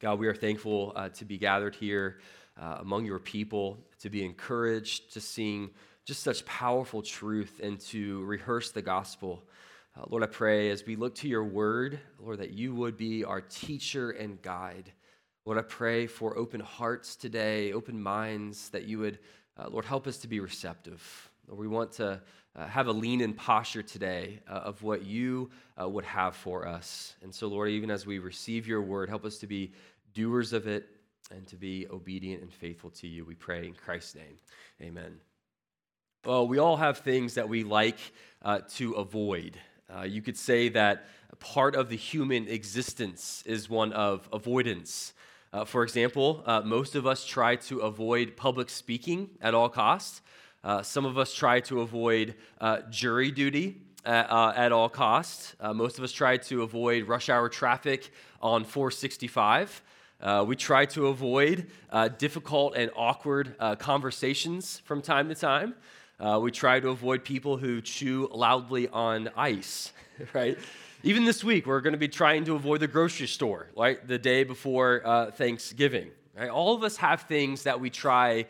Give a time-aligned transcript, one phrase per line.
[0.00, 2.20] God, we are thankful uh, to be gathered here
[2.58, 5.68] uh, among your people, to be encouraged, to sing
[6.06, 9.42] just such powerful truth, and to rehearse the gospel.
[9.94, 13.24] Uh, Lord, I pray as we look to your word, Lord, that you would be
[13.24, 14.90] our teacher and guide.
[15.44, 19.18] Lord, I pray for open hearts today, open minds, that you would,
[19.58, 21.30] uh, Lord, help us to be receptive.
[21.46, 22.22] Lord, we want to
[22.56, 25.50] uh, have a lean in posture today uh, of what you
[25.80, 27.14] uh, would have for us.
[27.22, 29.72] And so, Lord, even as we receive your word, help us to be
[30.14, 30.88] doers of it
[31.30, 33.24] and to be obedient and faithful to you.
[33.24, 34.36] We pray in Christ's name.
[34.82, 35.18] Amen.
[36.24, 37.98] Well, we all have things that we like
[38.42, 39.56] uh, to avoid.
[39.88, 41.06] Uh, you could say that
[41.38, 45.14] part of the human existence is one of avoidance.
[45.52, 50.20] Uh, for example, most of us try to avoid public speaking at all costs.
[50.62, 55.54] Uh, some of us try to avoid uh, jury duty at, uh, at all costs.
[55.58, 58.10] Uh, most of us try to avoid rush hour traffic
[58.42, 59.82] on 465.
[60.20, 61.66] Uh, we try to avoid
[62.18, 65.74] difficult and awkward conversations from time to time.
[66.40, 69.92] we try to avoid people who chew loudly on ice,
[70.34, 70.58] right?
[71.02, 74.06] Even this week, we're going to be trying to avoid the grocery store, right?
[74.06, 76.10] The day before Thanksgiving.
[76.36, 76.50] Right?
[76.50, 78.44] All of us have things that we try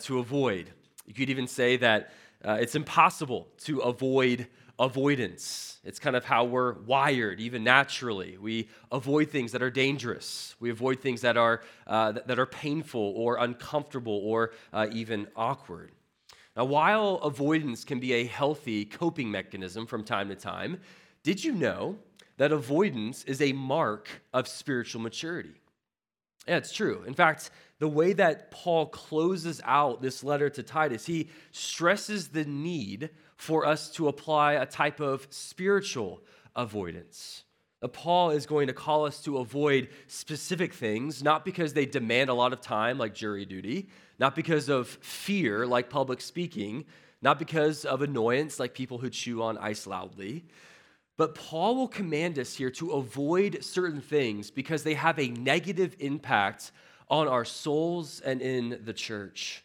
[0.00, 0.72] to avoid.
[1.06, 2.12] You could even say that
[2.44, 4.46] uh, it's impossible to avoid
[4.78, 5.78] avoidance.
[5.84, 8.36] It's kind of how we're wired, even naturally.
[8.38, 10.54] We avoid things that are dangerous.
[10.60, 15.92] We avoid things that are, uh, that are painful or uncomfortable or uh, even awkward.
[16.56, 20.80] Now, while avoidance can be a healthy coping mechanism from time to time,
[21.22, 21.96] did you know
[22.36, 25.54] that avoidance is a mark of spiritual maturity?
[26.46, 27.04] Yeah, it's true.
[27.06, 27.50] In fact,
[27.82, 33.66] the way that Paul closes out this letter to Titus, he stresses the need for
[33.66, 36.22] us to apply a type of spiritual
[36.54, 37.42] avoidance.
[37.82, 42.30] Uh, Paul is going to call us to avoid specific things, not because they demand
[42.30, 46.84] a lot of time, like jury duty, not because of fear, like public speaking,
[47.20, 50.44] not because of annoyance, like people who chew on ice loudly,
[51.16, 55.96] but Paul will command us here to avoid certain things because they have a negative
[55.98, 56.70] impact
[57.12, 59.62] on our souls and in the church.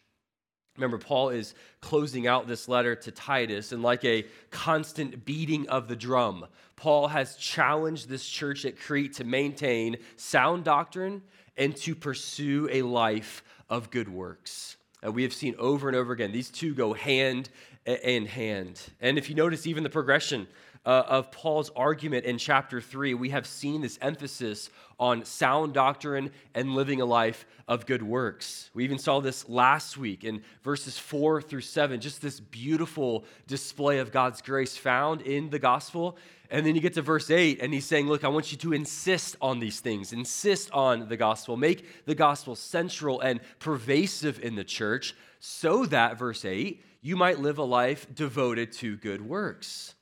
[0.75, 5.87] Remember, Paul is closing out this letter to Titus, and like a constant beating of
[5.87, 11.23] the drum, Paul has challenged this church at Crete to maintain sound doctrine
[11.55, 14.75] and to pursue a life of good works.
[15.01, 17.49] And we have seen over and over again, these two go hand
[17.87, 18.81] in hand.
[18.99, 20.47] And if you notice, even the progression
[20.85, 26.31] uh, of Paul's argument in chapter 3, we have seen this emphasis on sound doctrine
[26.53, 28.69] and living a life of good works.
[28.73, 33.99] We even saw this last week in verses 4 through 7, just this beautiful display
[33.99, 36.17] of God's grace found in the gospel.
[36.49, 38.73] And then you get to verse 8, and he's saying, Look, I want you to
[38.73, 44.55] insist on these things, insist on the gospel, make the gospel central and pervasive in
[44.55, 49.95] the church, so that, verse 8, you might live a life devoted to good works.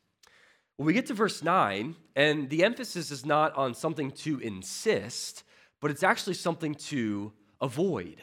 [0.78, 5.44] Well, we get to verse 9, and the emphasis is not on something to insist,
[5.80, 8.22] but it's actually something to avoid.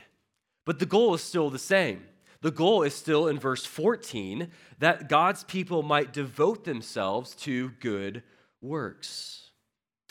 [0.64, 2.04] But the goal is still the same.
[2.42, 4.50] The goal is still in verse 14
[4.80, 8.22] that God's people might devote themselves to good
[8.60, 9.50] works.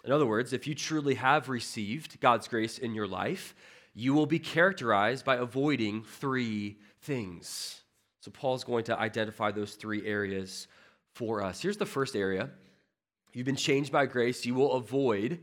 [0.03, 3.53] In other words, if you truly have received God's grace in your life,
[3.93, 7.80] you will be characterized by avoiding three things.
[8.21, 10.67] So, Paul's going to identify those three areas
[11.13, 11.61] for us.
[11.61, 12.49] Here's the first area
[13.33, 15.39] you've been changed by grace, you will avoid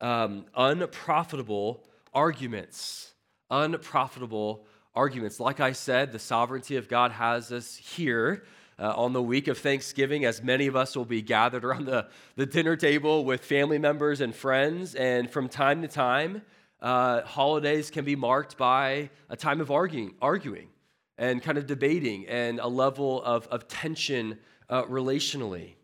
[0.00, 3.12] um, unprofitable arguments.
[3.50, 5.40] Unprofitable arguments.
[5.40, 8.44] Like I said, the sovereignty of God has us here.
[8.80, 12.06] Uh, on the week of Thanksgiving, as many of us will be gathered around the,
[12.36, 14.94] the dinner table with family members and friends.
[14.94, 16.42] And from time to time,
[16.80, 20.68] uh, holidays can be marked by a time of arguing, arguing
[21.18, 24.38] and kind of debating and a level of, of tension
[24.70, 25.74] uh, relationally.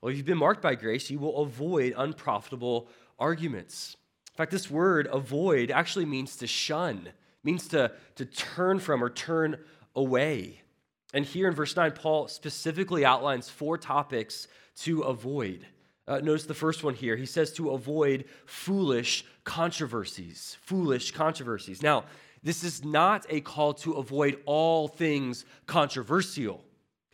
[0.00, 2.88] Well, if you've been marked by grace, you will avoid unprofitable
[3.18, 3.96] arguments.
[4.32, 7.08] In fact, this word avoid actually means to shun,
[7.42, 9.58] means to, to turn from or turn
[9.94, 10.60] away.
[11.14, 14.48] And here in verse 9, Paul specifically outlines four topics
[14.78, 15.66] to avoid.
[16.08, 17.14] Uh, notice the first one here.
[17.16, 20.56] He says to avoid foolish controversies.
[20.62, 21.82] Foolish controversies.
[21.82, 22.04] Now,
[22.42, 26.64] this is not a call to avoid all things controversial.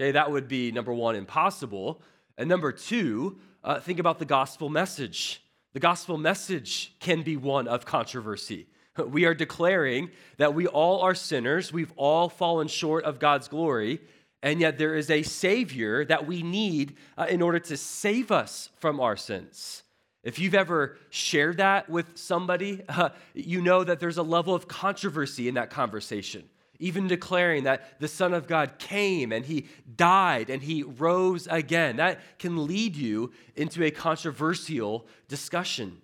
[0.01, 2.01] Okay, that would be number one, impossible.
[2.37, 5.43] And number two, uh, think about the gospel message.
[5.75, 8.67] The gospel message can be one of controversy.
[9.07, 14.01] We are declaring that we all are sinners, we've all fallen short of God's glory,
[14.43, 18.71] and yet there is a Savior that we need uh, in order to save us
[18.77, 19.85] from our sins.
[20.29, 24.69] If you've ever shared that with somebody, uh, you know that there's a level of
[24.69, 26.45] controversy in that conversation.
[26.79, 31.97] Even declaring that the Son of God came and he died and he rose again.
[31.97, 35.97] That can lead you into a controversial discussion.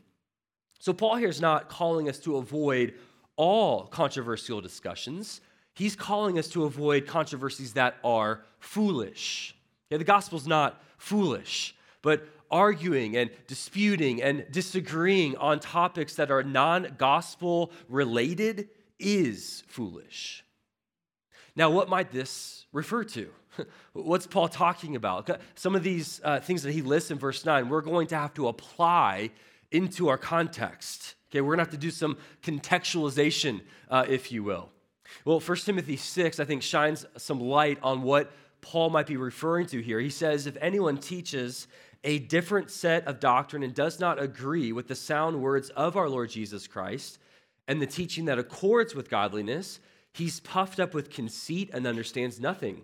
[0.79, 2.95] So, Paul here is not calling us to avoid
[3.37, 5.43] all controversial discussions.
[5.75, 9.55] He's calling us to avoid controversies that are foolish.
[9.91, 16.43] Yeah, the gospel's not foolish, but arguing and disputing and disagreeing on topics that are
[16.43, 18.69] non gospel related
[18.99, 20.45] is foolish.
[21.57, 23.31] Now, what might this refer to?
[23.93, 25.31] What's Paul talking about?
[25.55, 28.35] Some of these uh, things that he lists in verse 9, we're going to have
[28.35, 29.31] to apply
[29.71, 31.15] into our context.
[31.31, 33.61] Okay, we're going to have to do some contextualization,
[33.91, 34.71] uh, if you will.
[35.25, 39.67] Well, 1 Timothy 6, I think, shines some light on what Paul might be referring
[39.67, 40.01] to here.
[40.01, 41.69] He says, If anyone teaches
[42.05, 46.09] a different set of doctrine and does not agree with the sound words of our
[46.09, 47.19] Lord Jesus Christ
[47.67, 49.81] and the teaching that accords with godliness,
[50.13, 52.83] he's puffed up with conceit and understands nothing.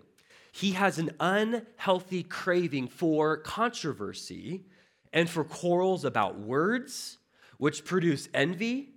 [0.51, 4.65] He has an unhealthy craving for controversy
[5.13, 7.19] and for quarrels about words,
[7.57, 8.89] which produce envy,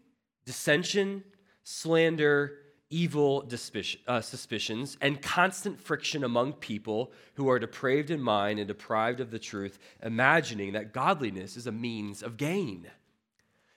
[0.47, 1.23] dissension,
[1.65, 2.59] slander,
[2.95, 3.45] evil
[4.07, 9.33] uh, suspicions, and constant friction among people who are depraved in mind and deprived of
[9.33, 12.89] the truth, imagining that godliness is a means of gain.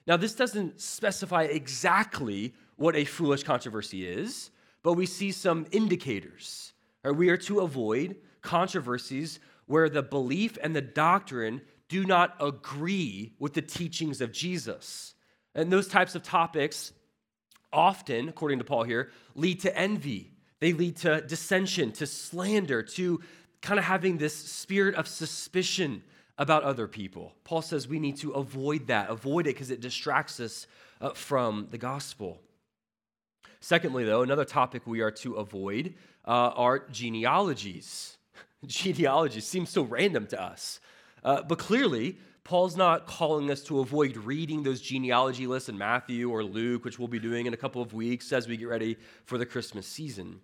[0.06, 4.50] Now, this doesn't specify exactly what a foolish controversy is,
[4.84, 6.72] but we see some indicators.
[7.02, 13.54] We are to avoid controversies where the belief and the doctrine do not agree with
[13.54, 15.14] the teachings of Jesus.
[15.56, 16.92] And those types of topics
[17.72, 20.32] often, according to Paul here, lead to envy.
[20.60, 23.20] They lead to dissension, to slander, to
[23.62, 26.02] kind of having this spirit of suspicion
[26.36, 27.34] about other people.
[27.44, 30.66] Paul says we need to avoid that, avoid it because it distracts us
[31.00, 32.40] uh, from the gospel.
[33.60, 35.94] Secondly, though, another topic we are to avoid
[36.24, 38.16] uh, are genealogies.
[38.66, 40.80] genealogies seem so random to us.
[41.24, 42.16] Uh, but clearly,
[42.48, 46.98] Paul's not calling us to avoid reading those genealogy lists in Matthew or Luke, which
[46.98, 48.96] we'll be doing in a couple of weeks as we get ready
[49.26, 50.40] for the Christmas season.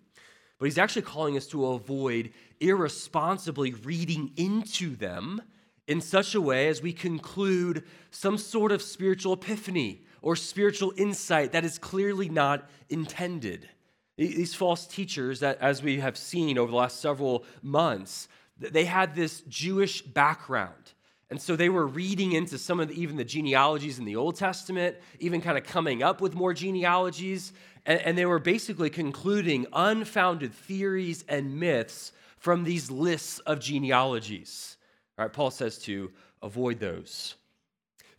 [0.59, 5.41] But he's actually calling us to avoid irresponsibly reading into them
[5.87, 11.53] in such a way as we conclude some sort of spiritual epiphany or spiritual insight
[11.53, 13.67] that is clearly not intended.
[14.15, 18.27] These false teachers that, as we have seen over the last several months,
[18.59, 20.91] they had this Jewish background.
[21.29, 24.35] And so they were reading into some of the, even the genealogies in the Old
[24.35, 27.51] Testament, even kind of coming up with more genealogies.
[27.85, 34.77] And, and they were basically concluding unfounded theories and myths from these lists of genealogies.
[35.17, 36.11] All right, Paul says to
[36.43, 37.35] avoid those.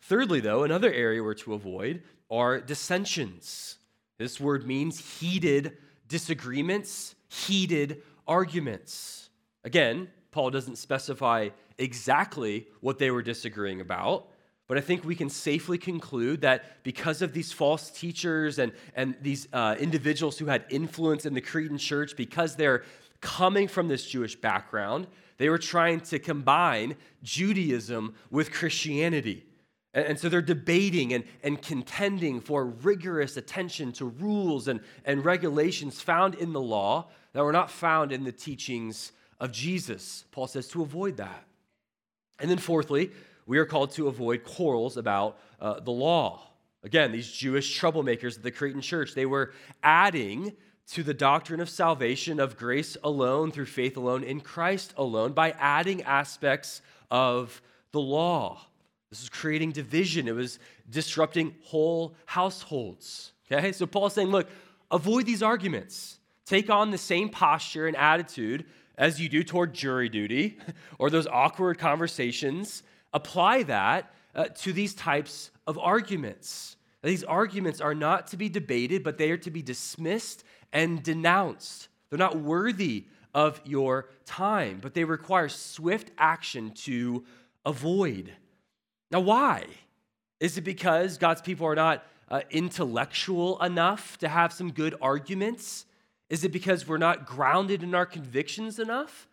[0.01, 3.77] Thirdly, though, another area we're to avoid are dissensions.
[4.17, 5.77] This word means heated
[6.07, 9.29] disagreements, heated arguments.
[9.63, 14.29] Again, Paul doesn't specify exactly what they were disagreeing about,
[14.67, 19.15] but I think we can safely conclude that because of these false teachers and, and
[19.21, 22.83] these uh, individuals who had influence in the Cretan church, because they're
[23.21, 25.07] coming from this Jewish background,
[25.37, 29.45] they were trying to combine Judaism with Christianity.
[29.93, 35.23] And, and so they're debating and, and contending for rigorous attention to rules and, and
[35.23, 40.25] regulations found in the law that were not found in the teachings of Jesus.
[40.31, 41.45] Paul says to avoid that.
[42.39, 43.11] And then, fourthly,
[43.45, 46.43] we are called to avoid quarrels about uh, the law.
[46.83, 50.53] Again, these Jewish troublemakers of the Cretan church, they were adding
[50.91, 55.51] to the doctrine of salvation of grace alone, through faith alone, in Christ alone, by
[55.51, 58.61] adding aspects of the law.
[59.09, 63.33] This was creating division, it was disrupting whole households.
[63.51, 64.49] Okay, so Paul's saying, look,
[64.91, 66.19] avoid these arguments.
[66.45, 68.65] Take on the same posture and attitude
[68.97, 70.57] as you do toward jury duty
[70.99, 76.77] or those awkward conversations, apply that uh, to these types of arguments.
[77.03, 81.89] These arguments are not to be debated, but they are to be dismissed and denounced.
[82.09, 87.23] They're not worthy of your time, but they require swift action to
[87.65, 88.33] avoid.
[89.11, 89.65] Now, why?
[90.39, 95.85] Is it because God's people are not uh, intellectual enough to have some good arguments?
[96.29, 99.27] Is it because we're not grounded in our convictions enough?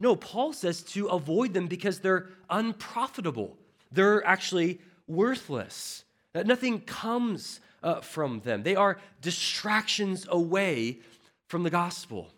[0.00, 3.56] No, Paul says to avoid them because they're unprofitable.
[3.92, 6.04] They're actually worthless.
[6.32, 8.62] That nothing comes uh, from them.
[8.62, 11.00] They are distractions away
[11.46, 12.32] from the gospel.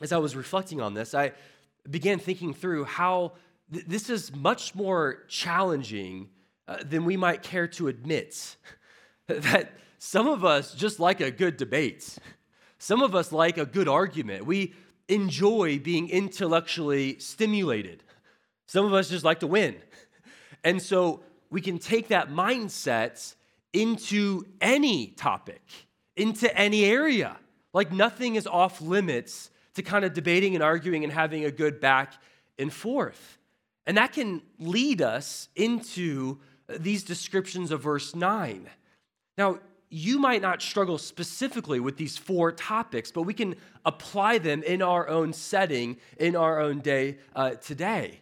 [0.00, 1.32] As I was reflecting on this, I
[1.88, 3.32] began thinking through how
[3.72, 6.30] th- this is much more challenging
[6.66, 8.56] uh, than we might care to admit.
[9.26, 12.18] that some of us just like a good debate.
[12.84, 14.44] Some of us like a good argument.
[14.44, 14.74] We
[15.08, 18.02] enjoy being intellectually stimulated.
[18.66, 19.76] Some of us just like to win.
[20.62, 23.34] And so we can take that mindset
[23.72, 25.62] into any topic,
[26.14, 27.38] into any area.
[27.72, 31.80] Like nothing is off limits to kind of debating and arguing and having a good
[31.80, 32.12] back
[32.58, 33.38] and forth.
[33.86, 36.38] And that can lead us into
[36.68, 38.68] these descriptions of verse 9.
[39.38, 39.60] Now,
[39.94, 44.82] you might not struggle specifically with these four topics, but we can apply them in
[44.82, 48.18] our own setting, in our own day uh, today.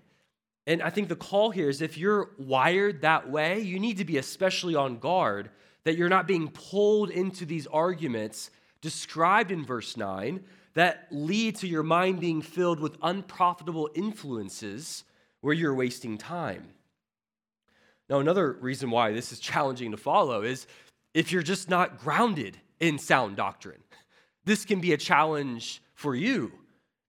[0.66, 4.04] And I think the call here is if you're wired that way, you need to
[4.04, 5.48] be especially on guard
[5.84, 8.50] that you're not being pulled into these arguments
[8.82, 15.04] described in verse 9 that lead to your mind being filled with unprofitable influences
[15.40, 16.68] where you're wasting time.
[18.10, 20.66] Now, another reason why this is challenging to follow is
[21.14, 23.82] if you're just not grounded in sound doctrine.
[24.44, 26.52] This can be a challenge for you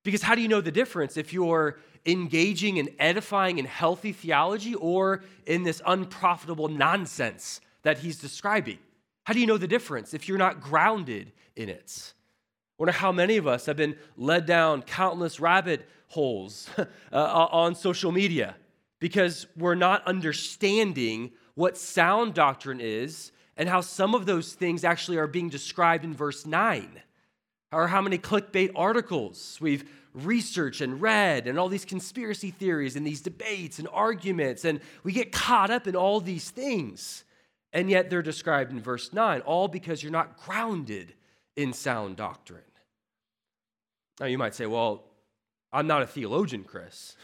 [0.04, 4.76] because how do you know the difference if you're engaging in edifying and healthy theology
[4.76, 8.78] or in this unprofitable nonsense that he's describing?
[9.24, 12.14] How do you know the difference if you're not grounded in it?
[12.14, 16.86] I wonder how many of us have been led down countless rabbit holes uh,
[17.52, 18.56] on social media
[19.00, 25.18] because we're not understanding what sound doctrine is and how some of those things actually
[25.18, 27.02] are being described in verse 9.
[27.72, 33.06] Or how many clickbait articles we've researched and read, and all these conspiracy theories and
[33.06, 37.24] these debates and arguments, and we get caught up in all these things.
[37.72, 41.16] And yet they're described in verse 9, all because you're not grounded
[41.56, 42.62] in sound doctrine.
[44.20, 45.06] Now you might say, well,
[45.72, 47.16] I'm not a theologian, Chris.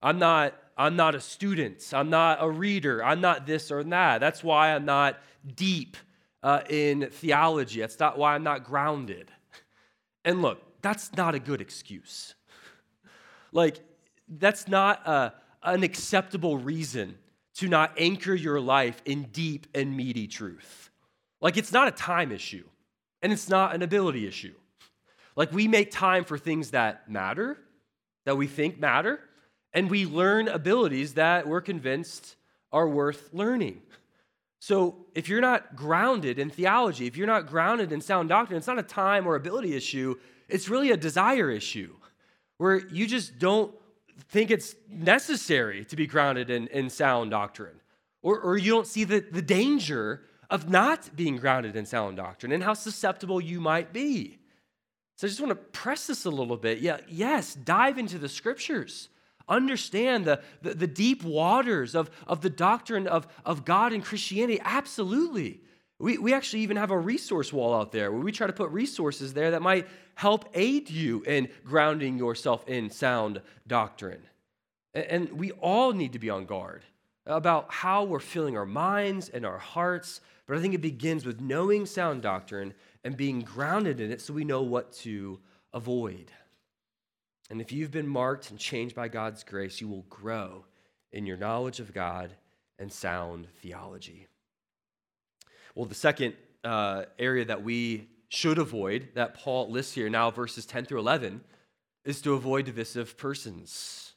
[0.00, 1.82] I'm not, I'm not a student.
[1.92, 3.04] I'm not a reader.
[3.04, 4.18] I'm not this or that.
[4.20, 5.20] That's why I'm not
[5.54, 5.96] deep
[6.42, 7.80] uh, in theology.
[7.80, 9.30] That's not why I'm not grounded.
[10.24, 12.36] And look, that's not a good excuse.
[13.52, 13.80] like,
[14.28, 15.32] that's not a,
[15.64, 17.18] an acceptable reason
[17.54, 20.90] to not anchor your life in deep and meaty truth.
[21.40, 22.64] Like, it's not a time issue,
[23.20, 24.54] and it's not an ability issue.
[25.34, 27.58] Like, we make time for things that matter,
[28.24, 29.18] that we think matter,
[29.74, 32.36] and we learn abilities that we're convinced
[32.72, 33.82] are worth learning.
[34.58, 38.66] So, if you're not grounded in theology, if you're not grounded in sound doctrine, it's
[38.66, 40.16] not a time or ability issue,
[40.48, 41.94] it's really a desire issue
[42.58, 43.74] where you just don't
[44.28, 47.80] think it's necessary to be grounded in, in sound doctrine,
[48.22, 52.52] or, or you don't see the, the danger of not being grounded in sound doctrine
[52.52, 54.38] and how susceptible you might be.
[55.16, 56.78] So, I just want to press this a little bit.
[56.78, 59.08] Yeah, yes, dive into the scriptures
[59.48, 64.60] understand the, the, the, deep waters of, of the doctrine of, of God and Christianity?
[64.62, 65.60] Absolutely.
[65.98, 68.70] We, we actually even have a resource wall out there where we try to put
[68.70, 74.22] resources there that might help aid you in grounding yourself in sound doctrine.
[74.94, 76.82] And, and we all need to be on guard
[77.26, 80.20] about how we're filling our minds and our hearts.
[80.46, 84.32] But I think it begins with knowing sound doctrine and being grounded in it so
[84.32, 85.38] we know what to
[85.72, 86.30] avoid.
[87.52, 90.64] And if you've been marked and changed by God's grace, you will grow
[91.12, 92.30] in your knowledge of God
[92.78, 94.26] and sound theology.
[95.74, 96.32] Well, the second
[96.64, 101.42] uh, area that we should avoid, that Paul lists here now, verses 10 through 11,
[102.06, 104.14] is to avoid divisive persons.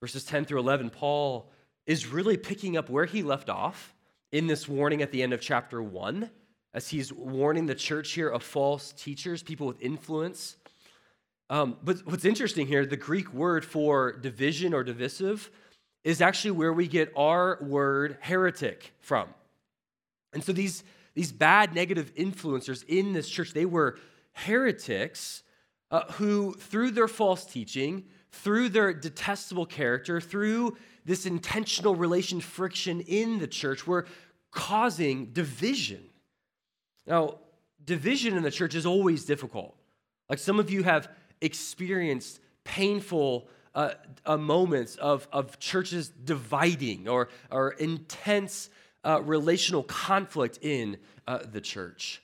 [0.00, 1.50] Verses 10 through 11, Paul
[1.84, 3.94] is really picking up where he left off
[4.32, 6.30] in this warning at the end of chapter 1,
[6.72, 10.56] as he's warning the church here of false teachers, people with influence
[11.48, 15.50] um, but what's interesting here, the Greek word for division or divisive
[16.02, 19.28] is actually where we get our word heretic from.
[20.32, 20.84] And so these,
[21.14, 23.98] these bad negative influencers in this church, they were
[24.32, 25.42] heretics
[25.90, 33.00] uh, who, through their false teaching, through their detestable character, through this intentional relation friction
[33.02, 34.06] in the church, were
[34.50, 36.02] causing division.
[37.06, 37.38] Now,
[37.84, 39.76] division in the church is always difficult.
[40.28, 41.08] Like some of you have
[41.40, 43.90] experienced painful uh,
[44.24, 48.70] uh, moments of, of churches dividing or, or intense
[49.04, 50.96] uh, relational conflict in
[51.28, 52.22] uh, the church.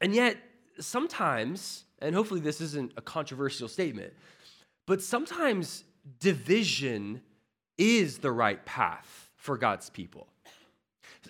[0.00, 0.36] And yet,
[0.80, 4.12] sometimes, and hopefully this isn't a controversial statement,
[4.86, 5.84] but sometimes
[6.20, 7.20] division
[7.76, 10.26] is the right path for God's people.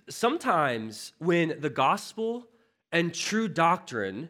[0.08, 2.46] Sometimes, when the gospel
[2.92, 4.28] and true doctrine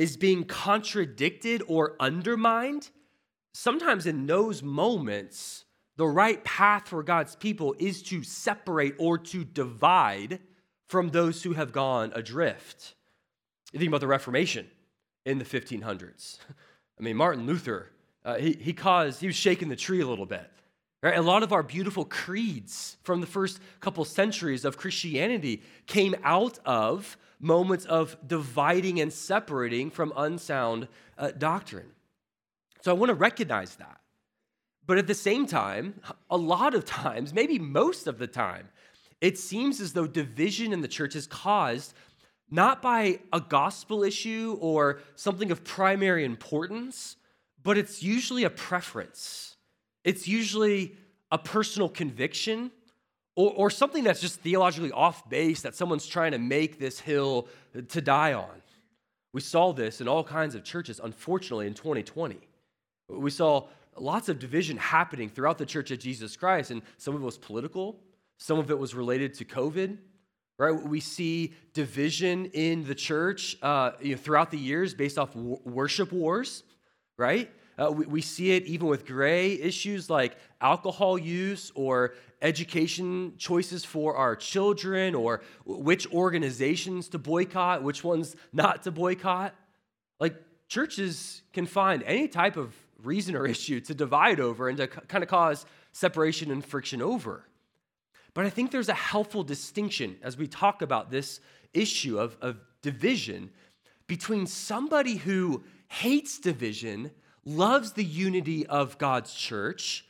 [0.00, 2.88] is being contradicted or undermined,
[3.52, 5.66] sometimes in those moments,
[5.98, 10.38] The right path for God's people is to separate or to divide
[10.88, 12.94] from those who have gone adrift.
[13.74, 14.66] You think about the Reformation
[15.26, 16.38] in the 1500s.
[16.98, 17.90] I mean, Martin Luther,
[18.24, 20.50] uh, he, he caused, he was shaking the tree a little bit.
[21.02, 21.18] Right?
[21.18, 26.58] A lot of our beautiful creeds from the first couple centuries of Christianity came out
[26.64, 30.86] of moments of dividing and separating from unsound
[31.18, 31.90] uh, doctrine.
[32.82, 34.00] So I want to recognize that.
[34.86, 38.68] But at the same time, a lot of times, maybe most of the time,
[39.20, 41.94] it seems as though division in the church is caused
[42.50, 47.16] not by a gospel issue or something of primary importance,
[47.62, 49.56] but it's usually a preference.
[50.02, 50.96] It's usually
[51.30, 52.72] a personal conviction
[53.36, 57.48] or, or something that's just theologically off base that someone's trying to make this hill
[57.88, 58.62] to die on.
[59.32, 62.38] We saw this in all kinds of churches, unfortunately, in 2020.
[63.08, 67.22] We saw lots of division happening throughout the church of Jesus Christ, and some of
[67.22, 68.00] it was political,
[68.38, 69.98] some of it was related to COVID.
[70.58, 75.32] Right, we see division in the church uh, you know, throughout the years based off
[75.32, 76.64] w- worship wars.
[77.16, 83.34] Right, uh, we, we see it even with gray issues like alcohol use or education
[83.38, 89.54] choices for our children or which organizations to boycott, which ones not to boycott.
[90.18, 90.36] Like
[90.68, 95.24] churches can find any type of reason or issue to divide over and to kind
[95.24, 97.44] of cause separation and friction over.
[98.34, 101.40] But I think there's a helpful distinction as we talk about this
[101.72, 103.50] issue of, of division
[104.06, 107.10] between somebody who hates division,
[107.56, 110.06] loves the unity of God's church,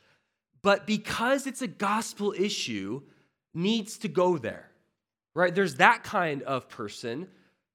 [0.61, 3.01] but because it's a gospel issue,
[3.53, 4.69] needs to go there.
[5.33, 5.53] Right?
[5.53, 7.27] There's that kind of person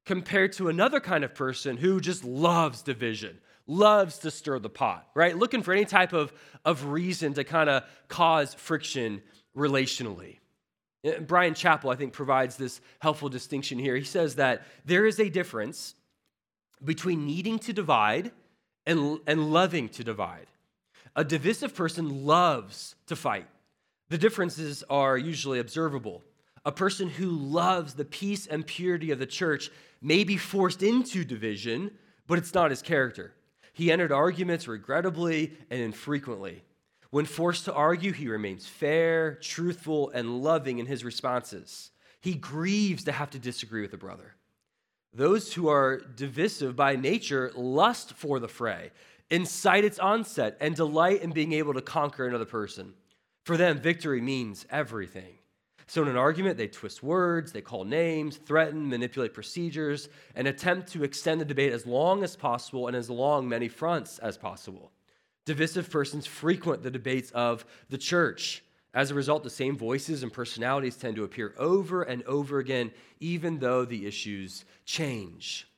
[0.05, 5.09] compared to another kind of person who just loves division, loves to stir the pot,
[5.15, 5.37] right?
[5.37, 6.33] Looking for any type of,
[6.65, 9.23] of reason to kind of cause friction
[9.57, 10.39] relationally.
[11.03, 13.97] Eh, Brian Bryan Chapell, I think, provides this helpful distinction here.
[13.97, 15.95] He says that there is a difference
[16.85, 18.33] between needing to divide
[18.87, 20.47] and, and loving to divide.
[21.15, 23.47] A divisive person loves to fight.
[24.09, 26.23] The differences are usually observable.
[26.65, 29.71] A person who loves the peace and purity of the church
[30.01, 31.91] may be forced into division,
[32.27, 33.33] but it's not his character.
[33.73, 36.63] He entered arguments regrettably and infrequently.
[37.11, 41.91] When forced to argue, he remains fair, truthful, and loving in his responses.
[42.21, 44.36] He grieves to have to disagree with a brother.
[45.17, 48.91] Those who are divisive by nature lust for the fray,
[49.31, 52.93] incite its onset, and delight in being able to conquer another person.
[53.47, 55.39] For them, victory means everything.
[55.87, 60.93] So, in an argument, they twist words, they call names, threaten, manipulate procedures, and attempt
[60.93, 64.93] to extend the debate as long as possible and as long many fronts as possible.
[65.47, 68.63] Divisive persons frequent the debates of the church.
[68.97, 72.91] As a result, the same voices and personalities tend to appear over and over again,
[73.21, 75.69] even though the issues change.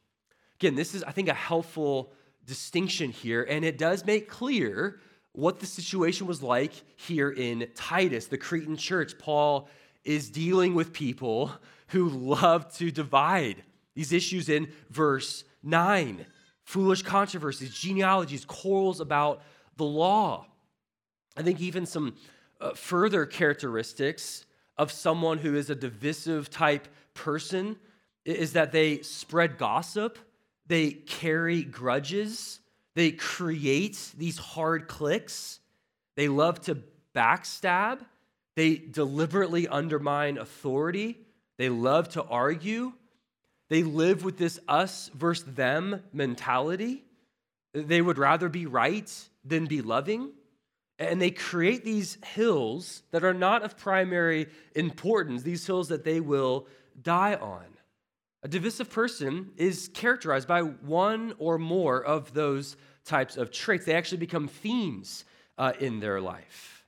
[0.61, 2.13] Again, this is, I think, a helpful
[2.47, 5.01] distinction here, and it does make clear
[5.33, 9.19] what the situation was like here in Titus, the Cretan church.
[9.19, 9.69] Paul
[10.05, 11.51] is dealing with people
[11.89, 13.65] who love to divide.
[13.97, 16.25] These issues in verse 9
[16.63, 19.43] foolish controversies, genealogies, quarrels about
[19.77, 20.47] the law.
[21.37, 22.15] I think even some
[22.61, 27.77] uh, further characteristics of someone who is a divisive type person
[28.25, 30.19] is that they spread gossip,
[30.67, 32.61] they carry grudges,
[32.95, 35.61] they create these hard cliques,
[36.17, 36.79] they love to
[37.15, 38.01] backstab,
[38.55, 41.19] they deliberately undermine authority,
[41.59, 42.93] they love to argue,
[43.69, 47.05] they live with this us versus them mentality.
[47.75, 49.13] They would rather be right
[49.45, 50.33] than be loving.
[50.99, 56.21] And they create these hills that are not of primary importance, these hills that they
[56.21, 56.67] will
[57.01, 57.65] die on.
[58.43, 63.85] A divisive person is characterized by one or more of those types of traits.
[63.85, 65.25] They actually become themes
[65.57, 66.85] uh, in their life.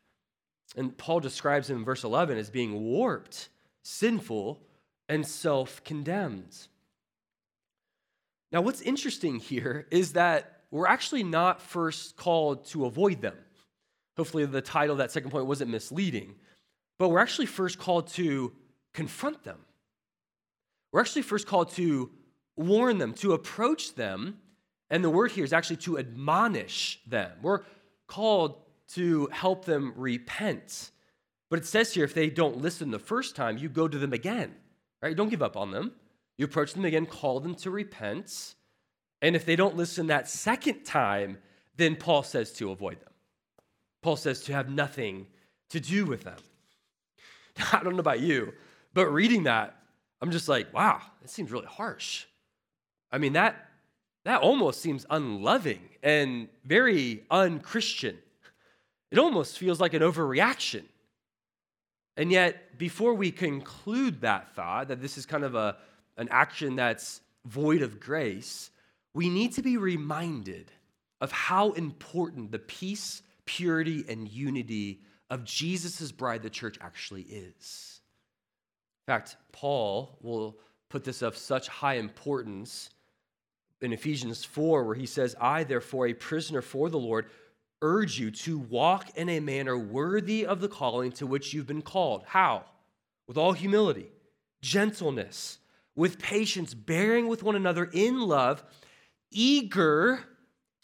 [0.77, 3.49] And Paul describes them in verse 11 as being warped,
[3.83, 4.61] sinful,
[5.09, 6.57] and self condemned.
[8.53, 13.37] Now, what's interesting here is that we're actually not first called to avoid them.
[14.16, 16.35] Hopefully, the title that second point wasn't misleading,
[16.99, 18.53] but we're actually first called to
[18.92, 19.59] confront them.
[20.92, 22.11] We're actually first called to
[22.57, 24.38] warn them, to approach them,
[24.90, 27.31] and the word here is actually to admonish them.
[27.42, 27.61] We're
[28.07, 28.59] called
[28.94, 30.90] to help them repent.
[31.49, 34.12] But it says here if they don't listen the first time, you go to them
[34.12, 34.55] again,
[35.01, 35.16] right?
[35.16, 35.92] Don't give up on them.
[36.37, 38.55] You approach them again, call them to repent.
[39.23, 41.38] And if they don't listen that second time,
[41.77, 43.10] then Paul says to avoid them.
[44.03, 45.27] Paul says to have nothing
[45.71, 46.39] to do with them.
[47.73, 48.53] I don't know about you,
[48.95, 49.77] but reading that,
[50.21, 52.27] I'm just like, wow, that seems really harsh.
[53.11, 53.69] I mean, that,
[54.25, 58.19] that almost seems unloving and very unchristian.
[59.11, 60.85] It almost feels like an overreaction.
[62.17, 65.77] And yet, before we conclude that thought, that this is kind of a,
[66.17, 68.71] an action that's void of grace,
[69.15, 70.71] we need to be reminded
[71.21, 73.23] of how important the peace,
[73.57, 78.01] purity, and unity of Jesus' bride, the church, actually is.
[79.03, 80.57] In fact, Paul will
[80.89, 82.91] put this of such high importance
[83.81, 87.27] in Ephesians 4, where he says, I, therefore, a prisoner for the Lord,
[87.83, 91.83] urge you to walk in a manner worthy of the calling to which you've been
[91.83, 92.23] called.
[92.27, 92.65] How?
[93.27, 94.13] With all humility,
[94.63, 95.59] gentleness,
[95.97, 98.63] with patience, bearing with one another in love,
[99.33, 100.25] eager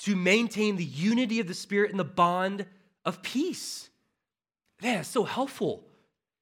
[0.00, 2.66] to maintain the unity of the Spirit in the bond
[3.04, 3.88] of peace.
[4.82, 5.86] Man, it's so helpful.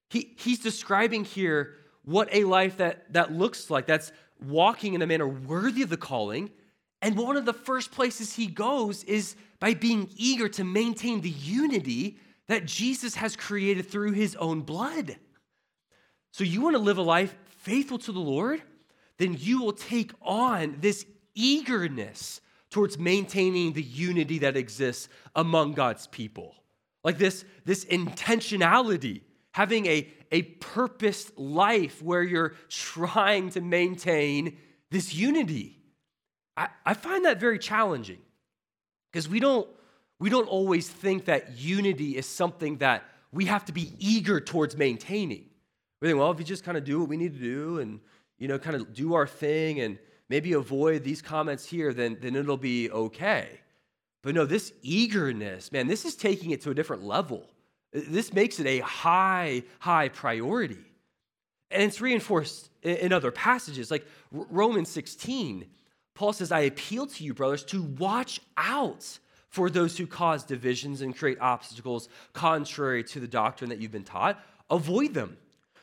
[0.09, 3.87] He, he's describing here what a life that, that looks like.
[3.87, 4.11] That's
[4.45, 6.51] walking in a manner worthy of the calling.
[7.01, 11.29] And one of the first places he goes is by being eager to maintain the
[11.29, 15.15] unity that Jesus has created through his own blood.
[16.31, 18.61] So, you want to live a life faithful to the Lord?
[19.17, 22.41] Then you will take on this eagerness
[22.75, 26.53] towards maintaining the unity that exists among God's people.
[27.05, 29.21] Like this, this intentionality,
[29.53, 34.57] having a, a purposed life where you're trying to maintain
[34.91, 35.79] this unity.
[36.57, 38.19] I, I find that very challenging
[39.09, 39.69] because we don't,
[40.19, 44.75] we don't always think that unity is something that we have to be eager towards
[44.75, 45.45] maintaining.
[46.01, 48.01] We think, well, if you just kind of do what we need to do and,
[48.37, 49.97] you know, kind of do our thing and
[50.29, 53.59] maybe avoid these comments here, then, then it'll be okay.
[54.21, 57.47] But no, this eagerness, man, this is taking it to a different level.
[57.93, 60.83] This makes it a high, high priority.
[61.71, 65.65] And it's reinforced in other passages, like Romans 16.
[66.13, 71.01] Paul says, I appeal to you, brothers, to watch out for those who cause divisions
[71.01, 74.43] and create obstacles contrary to the doctrine that you've been taught.
[74.69, 75.37] Avoid them.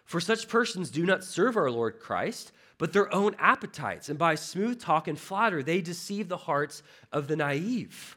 [0.04, 4.08] For such persons do not serve our Lord Christ, but their own appetites.
[4.08, 8.16] And by smooth talk and flatter, they deceive the hearts of the naive.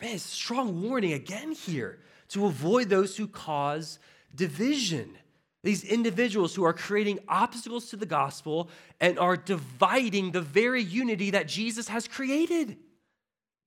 [0.00, 3.98] Man, it's strong warning again here to avoid those who cause
[4.32, 5.18] division.
[5.64, 11.32] These individuals who are creating obstacles to the gospel and are dividing the very unity
[11.32, 12.76] that Jesus has created.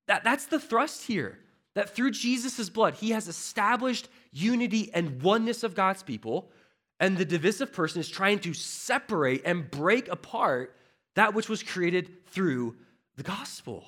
[0.08, 1.40] That, that's the thrust here.
[1.74, 6.54] That through Jesus' blood, he has established unity and oneness of God's people,
[7.02, 10.76] and the divisive person is trying to separate and break apart
[11.16, 12.76] that which was created through
[13.18, 13.84] the gospel.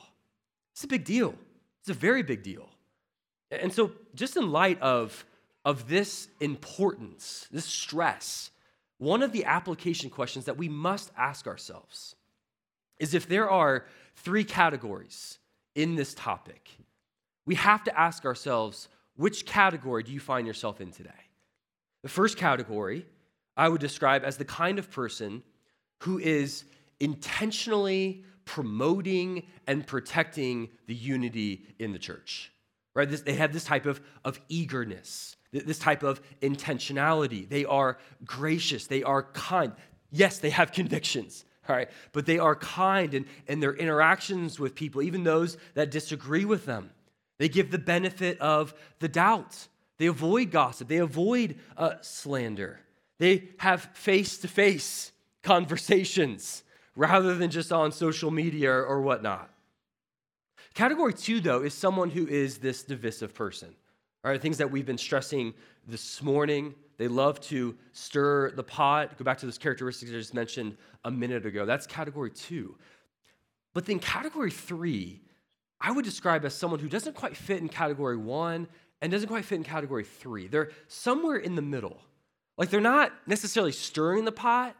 [0.73, 1.35] It's a big deal.
[1.81, 2.67] It's a very big deal.
[3.51, 5.25] And so, just in light of,
[5.63, 8.49] of this importance, this stress,
[8.97, 12.15] one of the application questions that we must ask ourselves
[12.97, 15.37] is if there are three categories
[15.75, 16.71] in this topic,
[17.45, 21.22] we have to ask ourselves which category do you find yourself in today?
[22.03, 23.05] The first category
[23.57, 25.43] I would describe as the kind of person
[25.99, 26.65] who is
[26.99, 32.53] intentionally promoting and protecting the unity in the church
[32.95, 33.09] right?
[33.09, 37.47] This, they have this type of, of eagerness, this type of intentionality.
[37.47, 39.73] They are gracious, they are kind.
[40.11, 44.75] Yes, they have convictions, all right, but they are kind in, in their interactions with
[44.75, 46.91] people, even those that disagree with them.
[47.39, 49.67] They give the benefit of the doubt.
[49.97, 50.87] They avoid gossip.
[50.87, 52.79] They avoid uh, slander.
[53.19, 55.11] They have face to face
[55.43, 56.63] conversations
[56.95, 59.49] rather than just on social media or whatnot.
[60.73, 63.75] Category two, though, is someone who is this divisive person.
[64.23, 65.53] All right, things that we've been stressing
[65.87, 66.73] this morning.
[66.97, 69.17] They love to stir the pot.
[69.17, 71.65] Go back to those characteristics I just mentioned a minute ago.
[71.65, 72.75] That's category two.
[73.73, 75.21] But then category three,
[75.81, 78.67] I would describe as someone who doesn't quite fit in category one
[79.03, 80.47] and doesn't quite fit in category three.
[80.47, 81.99] They're somewhere in the middle.
[82.57, 84.77] Like they're not necessarily stirring the pot,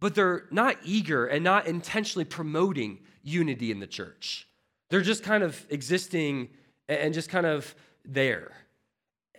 [0.00, 4.48] but they're not eager and not intentionally promoting unity in the church.
[4.88, 6.48] They're just kind of existing
[6.88, 8.50] and just kind of there.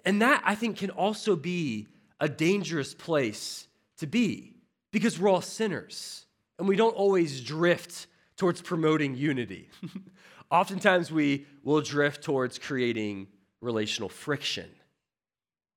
[0.06, 1.88] And that, I think, can also be
[2.20, 4.54] a dangerous place to be
[4.92, 6.28] because we're all sinners
[6.60, 8.06] and we don't always drift
[8.38, 9.70] towards promoting unity.
[10.52, 13.28] Oftentimes, we will drift towards creating
[13.62, 14.70] relational friction.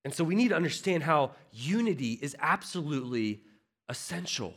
[0.05, 3.43] And so, we need to understand how unity is absolutely
[3.89, 4.55] essential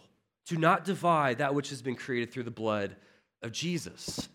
[0.48, 2.96] to not divide that which has been created through the blood
[3.42, 4.28] of Jesus.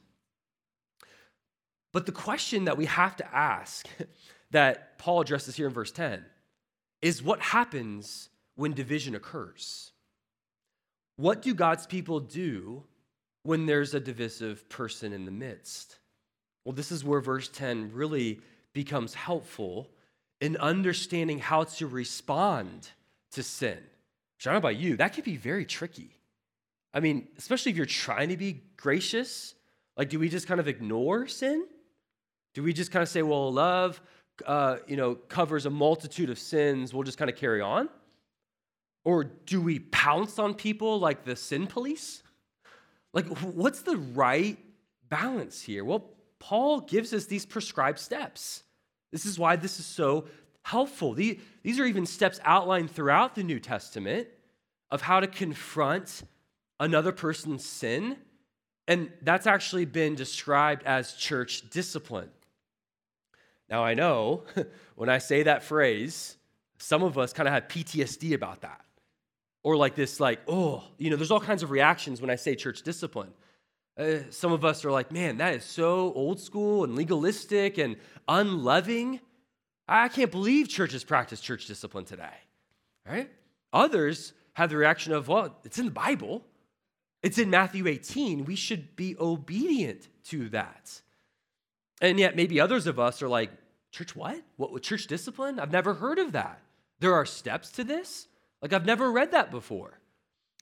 [1.93, 3.87] But the question that we have to ask
[4.51, 6.25] that Paul addresses here in verse 10
[7.01, 9.93] is what happens when division occurs.
[11.17, 12.85] What do God's people do
[13.43, 15.99] when there's a divisive person in the midst?
[16.65, 18.41] Well, this is where verse 10 really
[18.73, 19.89] becomes helpful
[20.41, 22.89] in understanding how to respond
[23.33, 23.79] to sin.
[23.79, 26.11] I don't know about you, that can be very tricky.
[26.93, 29.55] I mean, especially if you're trying to be gracious,
[29.97, 31.67] like, do we just kind of ignore sin?
[32.55, 34.01] Do we just kind of say, well, love,
[34.47, 37.89] uh, you know, covers a multitude of sins, we'll just kind of carry on?
[39.05, 42.23] Or do we pounce on people like the sin police?
[43.13, 44.59] Like, what's the right
[45.09, 45.85] balance here?
[45.85, 46.11] Well,
[46.43, 48.65] Paul gives us these prescribed steps.
[49.13, 50.25] This is why this is so
[50.63, 51.15] helpful.
[51.15, 54.27] These are even steps outlined throughout the New Testament
[54.91, 56.25] of how to confront
[56.81, 58.17] another person's sin.
[58.89, 62.31] And that's actually been described as church discipline.
[63.71, 64.43] Now, I know
[64.97, 66.37] when I say that phrase,
[66.79, 68.85] some of us kind of have PTSD about that.
[69.63, 72.57] Or like this, like, oh, you know, there's all kinds of reactions when I say
[72.57, 73.33] church discipline.
[73.99, 77.97] Uh, some of us are like, man, that is so old school and legalistic and
[78.27, 79.21] unloving.
[79.87, 82.35] I can't believe churches practice church discipline today,
[83.07, 83.31] right?
[83.73, 86.43] Others have the reaction of, well, it's in the Bible.
[87.23, 88.45] It's in Matthew 18.
[88.45, 91.03] We should be obedient to that.
[92.01, 93.51] And yet, maybe others of us are like,
[93.93, 94.43] church what?
[94.57, 95.61] What church discipline?
[95.61, 96.61] I've never heard of that.
[97.01, 98.27] There are steps to this?
[98.61, 99.99] Like, I've never read that before.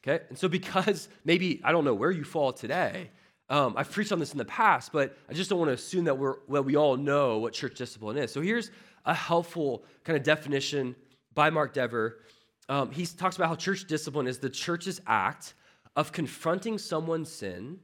[0.06, 0.24] Okay?
[0.28, 3.10] And so, because maybe, I don't know where you fall today,
[3.48, 6.04] um, I've preached on this in the past, but I just don't want to assume
[6.04, 8.32] that we're, well, we all know what church discipline is.
[8.32, 8.70] So, here's
[9.04, 10.94] a helpful kind of definition
[11.34, 12.20] by Mark Dever.
[12.68, 15.54] Um, he talks about how church discipline is the church's act
[15.96, 17.80] of confronting someone's sin,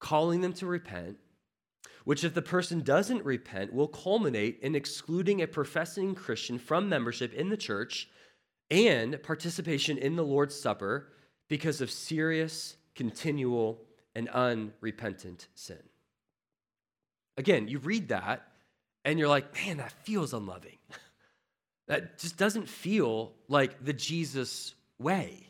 [0.00, 1.16] calling them to repent,
[2.04, 7.32] which, if the person doesn't repent, will culminate in excluding a professing Christian from membership
[7.34, 8.08] in the church
[8.70, 11.08] and participation in the Lord's Supper
[11.48, 13.80] because of serious, continual,
[14.14, 15.82] and unrepentant sin.
[17.36, 18.42] Again, you read that
[19.04, 20.78] and you're like, man, that feels unloving.
[21.88, 25.46] that just doesn't feel like the Jesus way.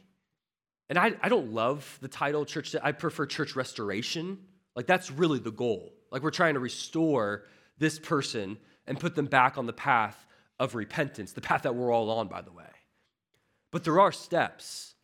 [0.89, 4.39] And I, I don't love the title church, I prefer church restoration.
[4.75, 5.93] Like, that's really the goal.
[6.11, 7.45] Like, we're trying to restore
[7.79, 10.27] this person and put them back on the path
[10.59, 12.65] of repentance, the path that we're all on, by the way.
[13.71, 14.95] But there are steps.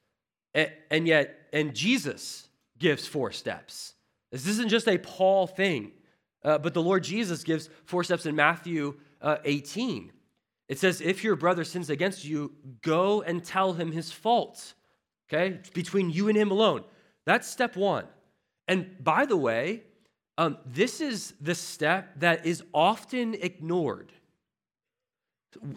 [0.55, 3.95] And, and yet, and Jesus gives four steps.
[4.31, 5.93] This isn't just a Paul thing,
[6.45, 10.13] uh, but the Lord Jesus gives four steps in Matthew uh, 18.
[10.69, 14.75] It says, If your brother sins against you, go and tell him his fault.
[15.29, 15.61] Okay?
[15.73, 16.85] Between you and him alone.
[17.25, 18.07] That's step one.
[18.69, 19.83] And by the way,
[20.37, 24.13] um, this is the step that is often ignored.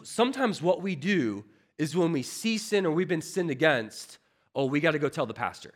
[0.04, 1.46] Sometimes what we do
[1.78, 4.18] is when we see sin or we've been sinned against,
[4.58, 5.74] oh, we got to go tell the pastor.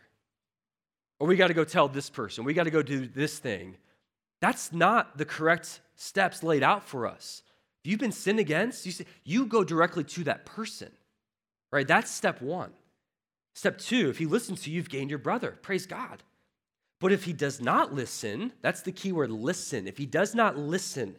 [1.20, 2.44] Or we got to go tell this person.
[2.44, 3.78] We got to go do this thing.
[4.41, 7.44] That's not the correct steps laid out for us.
[7.84, 10.91] If you've been sinned against, you, say, you go directly to that person,
[11.72, 11.88] right?
[11.88, 12.72] That's step one.
[13.54, 15.58] Step two, if he listens to you, you've gained your brother.
[15.62, 16.24] Praise God.
[17.00, 19.88] But if he does not listen, that's the key word listen.
[19.88, 21.15] If he does not listen,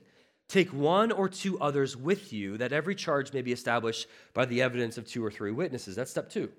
[0.53, 4.61] Take one or two others with you, that every charge may be established by the
[4.61, 5.97] evidence of two or three witnesses.
[5.97, 6.51] That's step two.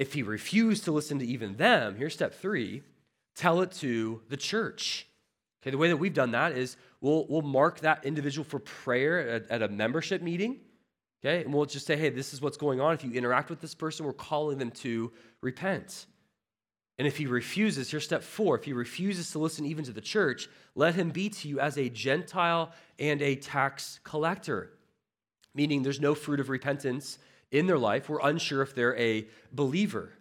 [0.00, 2.82] If he refused to listen to even them, here's step three
[3.36, 5.06] tell it to the church.
[5.62, 9.28] Okay, the way that we've done that is we'll, we'll mark that individual for prayer
[9.28, 10.60] at, at a membership meeting.
[11.22, 12.94] Okay, and we'll just say, hey, this is what's going on.
[12.94, 16.06] If you interact with this person, we're calling them to repent.
[16.96, 20.00] And if he refuses, here's step four if he refuses to listen even to the
[20.00, 24.72] church, let him be to you as a Gentile and a tax collector,
[25.54, 27.18] meaning there's no fruit of repentance
[27.50, 28.08] in their life.
[28.08, 30.12] We're unsure if they're a believer.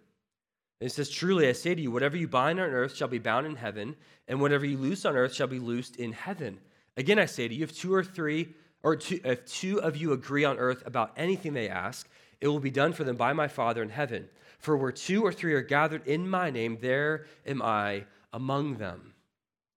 [0.82, 3.20] And it says, Truly I say to you, whatever you bind on earth shall be
[3.20, 3.96] bound in heaven,
[4.28, 6.60] and whatever you loose on earth shall be loosed in heaven.
[6.98, 8.50] Again, I say to you, if two or three,
[8.84, 12.08] or two, if two of you agree on earth about anything they ask,
[12.42, 14.30] it will be done for them by my Father in heaven.
[14.60, 19.14] For where two or three are gathered in my name, there am I among them.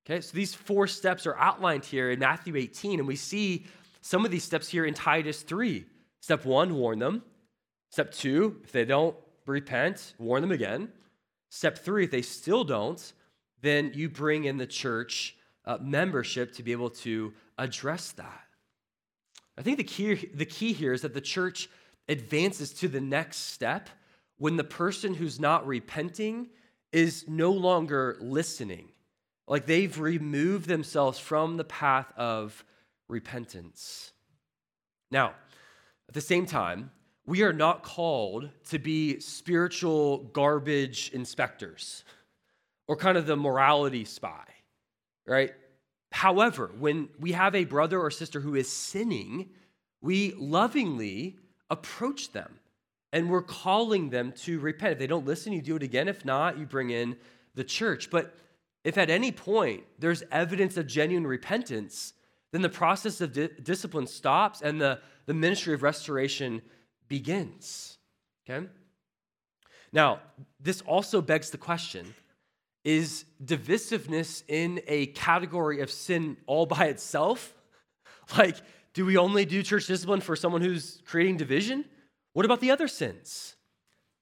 [0.05, 3.67] Okay, so these four steps are outlined here in Matthew 18, and we see
[4.01, 5.85] some of these steps here in Titus 3.
[6.21, 7.23] Step one, warn them.
[7.93, 10.89] Step two, if they don't repent, warn them again.
[11.51, 13.13] Step three, if they still don't,
[13.61, 18.45] then you bring in the church uh, membership to be able to address that.
[19.59, 21.69] I think the key, the key here is that the church
[22.09, 23.91] advances to the next step
[24.39, 26.49] when the person who's not repenting
[26.93, 28.89] is no longer listening.
[29.47, 32.65] Like they've removed themselves from the path of
[33.07, 34.13] repentance.
[35.11, 35.35] Now,
[36.09, 36.91] at the same time,
[37.27, 42.05] we are not called to be spiritual garbage inspectors
[42.89, 44.45] or kind of the morality spy,
[45.27, 45.53] right?
[46.11, 49.51] However, when we have a brother or sister who is sinning,
[50.01, 51.39] we lovingly
[51.71, 52.59] approach them
[53.13, 54.93] and we're calling them to repent.
[54.93, 56.09] If they don't listen, you do it again.
[56.09, 57.17] If not, you bring in
[57.55, 58.11] the church.
[58.11, 58.35] But
[58.85, 62.15] if at any point there's evidence of genuine repentance,
[62.51, 66.63] then the process of di- discipline stops and the, the ministry of restoration
[67.13, 67.99] begins.
[68.49, 68.67] Okay?
[69.93, 70.21] Now,
[70.59, 72.15] this also begs the question
[72.85, 77.55] is divisiveness in a category of sin all by itself?
[78.39, 78.57] Like,
[78.95, 81.85] do we only do church discipline for someone who's creating division?
[82.33, 83.57] What about the other sins?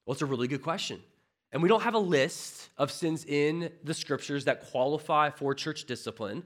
[0.04, 1.00] Well, it's a really good question.
[1.52, 5.84] And we don't have a list of sins in the scriptures that qualify for church
[5.84, 6.42] discipline,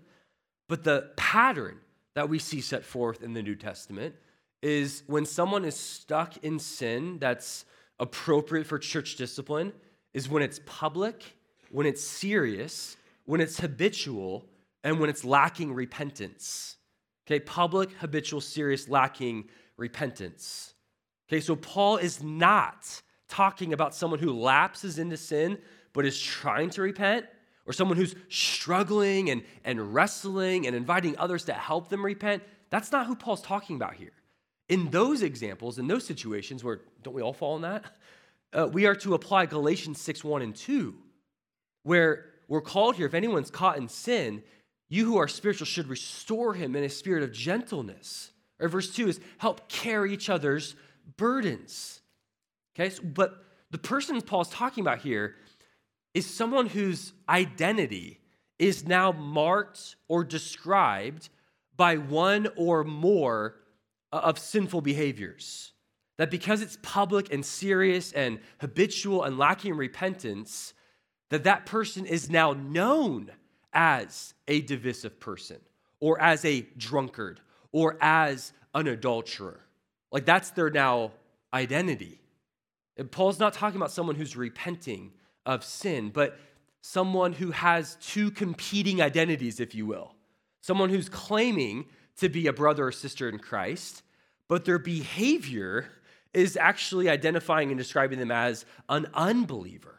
[0.68, 1.78] but the pattern
[2.16, 4.14] that we see set forth in the New Testament
[4.64, 7.66] is when someone is stuck in sin that's
[8.00, 9.72] appropriate for church discipline,
[10.14, 11.36] is when it's public,
[11.70, 12.96] when it's serious,
[13.26, 14.46] when it's habitual,
[14.82, 16.76] and when it's lacking repentance.
[17.26, 20.72] Okay, public, habitual, serious, lacking repentance.
[21.28, 25.58] Okay, so Paul is not talking about someone who lapses into sin
[25.92, 27.26] but is trying to repent,
[27.66, 32.42] or someone who's struggling and, and wrestling and inviting others to help them repent.
[32.70, 34.12] That's not who Paul's talking about here.
[34.68, 37.84] In those examples, in those situations where don't we all fall in that?
[38.52, 40.94] Uh, we are to apply Galatians 6 1 and 2,
[41.82, 44.42] where we're called here if anyone's caught in sin,
[44.88, 48.30] you who are spiritual should restore him in a spirit of gentleness.
[48.60, 50.76] Or verse 2 is help carry each other's
[51.16, 52.00] burdens.
[52.74, 55.34] Okay, so, but the person Paul's talking about here
[56.14, 58.20] is someone whose identity
[58.58, 61.28] is now marked or described
[61.76, 63.56] by one or more
[64.14, 65.72] Uh, of sinful behaviors.
[66.18, 70.72] That because it's public and serious and habitual and lacking repentance,
[71.30, 73.32] that that person is now known
[73.72, 75.58] as a divisive person
[75.98, 77.40] or as a drunkard
[77.72, 79.58] or as an adulterer.
[80.12, 81.10] Like that's their now
[81.52, 82.20] identity.
[82.96, 85.10] And Paul's not talking about someone who's repenting
[85.44, 86.38] of sin, but
[86.82, 90.14] someone who has two competing identities, if you will.
[90.60, 91.86] Someone who's claiming
[92.18, 94.03] to be a brother or sister in Christ,
[94.48, 95.86] but their behavior
[96.32, 99.98] is actually identifying and describing them as an unbeliever.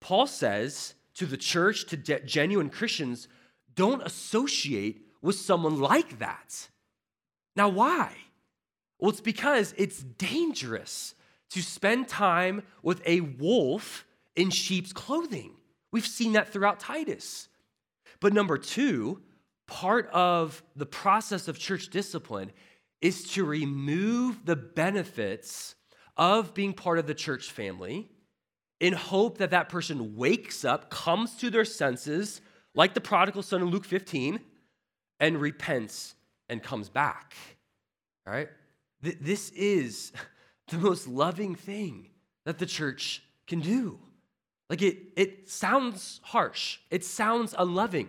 [0.00, 3.28] Paul says to the church, to genuine Christians,
[3.74, 6.68] don't associate with someone like that.
[7.56, 8.12] Now, why?
[8.98, 11.14] Well, it's because it's dangerous
[11.50, 15.52] to spend time with a wolf in sheep's clothing.
[15.92, 17.48] We've seen that throughout Titus.
[18.20, 19.22] But number two,
[19.66, 22.50] part of the process of church discipline
[23.04, 25.74] is to remove the benefits
[26.16, 28.08] of being part of the church family
[28.80, 32.40] in hope that that person wakes up, comes to their senses,
[32.74, 34.40] like the prodigal son in Luke 15,
[35.20, 36.14] and repents
[36.48, 37.34] and comes back.
[38.26, 38.48] All right?
[39.02, 40.12] This is
[40.68, 42.08] the most loving thing
[42.46, 43.98] that the church can do.
[44.70, 48.08] Like it, it sounds harsh, it sounds unloving.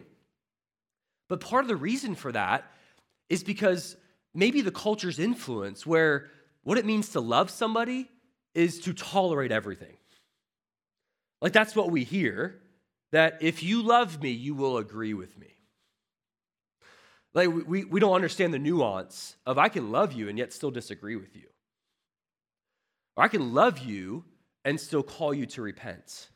[1.27, 2.71] But part of the reason for that
[3.27, 3.97] is because
[4.35, 6.29] maybe the culture's influence, where
[6.63, 8.09] what it means to love somebody
[8.53, 9.97] is to tolerate everything.
[11.41, 12.59] Like that's what we hear
[13.11, 15.47] that if you love me, you will agree with me.
[17.33, 20.71] Like, we, we don't understand the nuance of I can love you and yet still
[20.71, 21.47] disagree with you.
[23.17, 24.23] Or I can love you
[24.63, 26.29] and still call you to repent.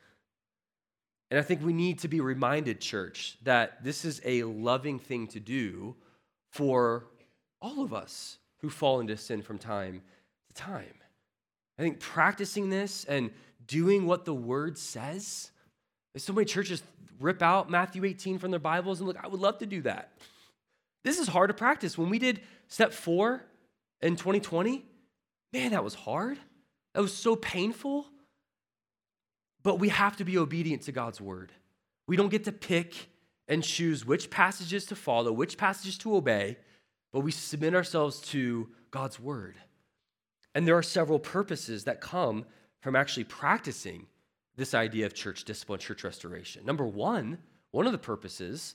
[1.30, 5.26] And I think we need to be reminded, church, that this is a loving thing
[5.28, 5.96] to do
[6.50, 7.06] for
[7.60, 10.02] all of us who fall into sin from time
[10.48, 10.94] to time.
[11.78, 13.30] I think practicing this and
[13.66, 15.50] doing what the word says,
[16.16, 16.82] so many churches
[17.20, 20.12] rip out Matthew 18 from their Bibles and look, I would love to do that.
[21.04, 21.96] This is hard to practice.
[21.96, 23.42] When we did step four
[24.02, 24.84] in 2020,
[25.52, 26.38] man, that was hard.
[26.94, 28.06] That was so painful.
[29.62, 31.52] But we have to be obedient to God's word.
[32.06, 33.08] We don't get to pick
[33.46, 36.56] and choose which passages to follow, which passages to obey,
[37.12, 39.56] but we submit ourselves to God's word.
[40.54, 42.44] And there are several purposes that come
[42.80, 44.06] from actually practicing
[44.56, 46.64] this idea of church discipline, church restoration.
[46.66, 47.38] Number one,
[47.70, 48.74] one of the purposes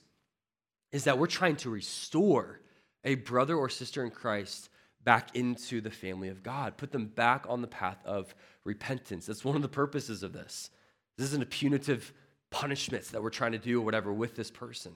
[0.92, 2.60] is that we're trying to restore
[3.04, 4.68] a brother or sister in Christ
[5.04, 8.34] back into the family of God, put them back on the path of
[8.64, 9.26] repentance.
[9.26, 10.70] That's one of the purposes of this.
[11.16, 12.12] This isn't a punitive
[12.50, 14.92] punishment that we're trying to do or whatever with this person.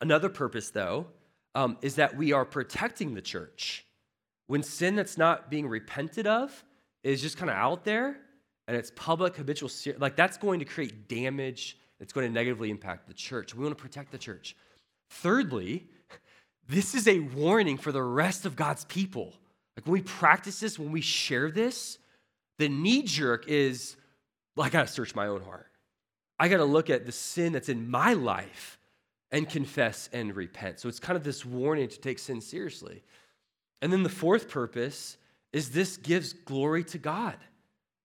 [0.00, 1.06] Another purpose, though,
[1.54, 3.84] um, is that we are protecting the church
[4.46, 6.64] when sin that's not being repented of
[7.02, 8.16] is just kind of out there
[8.68, 11.78] and it's public, habitual, like that's going to create damage.
[12.00, 13.54] It's going to negatively impact the church.
[13.54, 14.56] We want to protect the church.
[15.10, 15.86] Thirdly,
[16.68, 19.32] this is a warning for the rest of God's people.
[19.76, 21.98] Like when we practice this, when we share this,
[22.58, 23.96] the knee jerk is,
[24.56, 25.68] well, I got to search my own heart.
[26.38, 28.78] I got to look at the sin that's in my life
[29.32, 30.78] and confess and repent.
[30.78, 33.02] So it's kind of this warning to take sin seriously.
[33.80, 35.16] And then the fourth purpose
[35.52, 37.36] is this gives glory to God.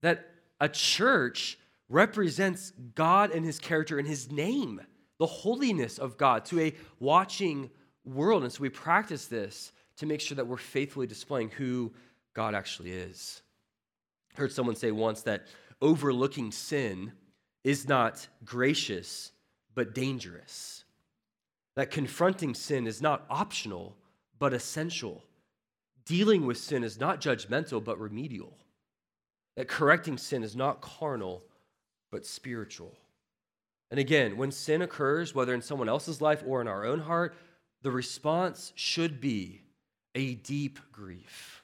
[0.01, 1.59] That a church
[1.89, 4.81] represents God and his character and his name,
[5.19, 7.69] the holiness of God to a watching
[8.05, 8.43] world.
[8.43, 11.91] And so we practice this to make sure that we're faithfully displaying who
[12.33, 13.41] God actually is.
[14.35, 15.47] I heard someone say once that
[15.81, 17.11] overlooking sin
[17.63, 19.31] is not gracious,
[19.75, 20.85] but dangerous.
[21.77, 23.95] That confronting sin is not optional,
[24.39, 25.23] but essential.
[26.05, 28.57] Dealing with sin is not judgmental, but remedial.
[29.55, 31.43] That correcting sin is not carnal,
[32.11, 32.97] but spiritual.
[33.91, 37.35] And again, when sin occurs, whether in someone else's life or in our own heart,
[37.83, 39.61] the response should be
[40.15, 41.63] a deep grief,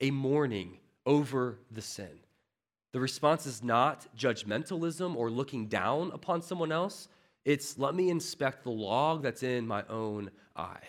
[0.00, 2.18] a mourning over the sin.
[2.92, 7.06] The response is not judgmentalism or looking down upon someone else.
[7.44, 10.82] It's let me inspect the log that's in my own eye.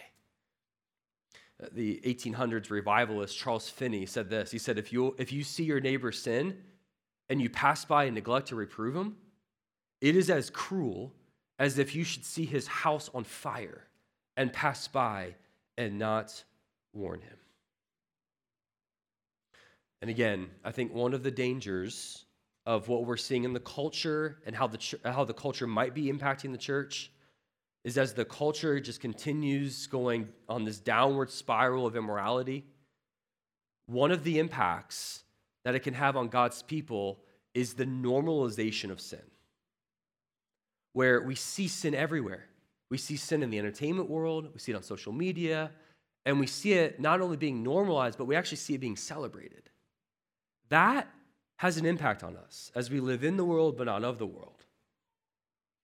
[1.62, 4.52] Uh, the 1800s revivalist Charles Finney said this.
[4.52, 6.58] He said, if you, if you see your neighbor sin
[7.30, 9.16] and you pass by and neglect to reprove him,
[10.02, 11.14] it is as cruel
[11.60, 13.88] as if you should see his house on fire
[14.36, 15.36] and pass by
[15.78, 16.44] and not
[16.94, 17.38] warn him.
[20.02, 22.26] And again, I think one of the dangers
[22.66, 25.94] of what we're seeing in the culture and how the, ch- how the culture might
[25.94, 27.12] be impacting the church
[27.84, 32.64] is as the culture just continues going on this downward spiral of immorality,
[33.88, 35.24] one of the impacts
[35.66, 37.20] that it can have on God's people
[37.54, 39.22] is the normalization of sin,
[40.94, 42.46] where we see sin everywhere.
[42.90, 45.72] We see sin in the entertainment world, we see it on social media,
[46.26, 49.70] and we see it not only being normalized, but we actually see it being celebrated.
[50.70, 51.08] That
[51.62, 54.26] has an impact on us as we live in the world but not of the
[54.26, 54.66] world.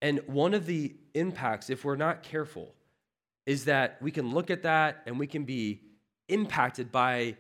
[0.01, 2.73] And one of the impacts, if we're not careful,
[3.45, 5.81] is that we can look at that and we can be
[6.29, 7.35] impacted by